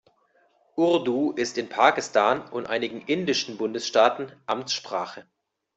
[0.77, 5.27] Urdu ist in Pakistan und einigen indischen Bundesstaaten Amtssprache.